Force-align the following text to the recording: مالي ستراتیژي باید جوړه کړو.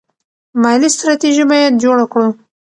مالي 0.61 0.89
ستراتیژي 0.95 1.43
باید 1.51 1.73
جوړه 1.83 2.05
کړو. 2.11 2.29